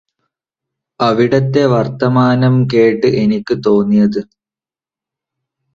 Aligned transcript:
അവിടെത്തെ 0.99 1.65
വർത്തമാനം 1.65 2.55
കേട്ട് 2.73 3.07
എനിക്കു 3.15 3.57
തോന്നിയത് 3.65 4.21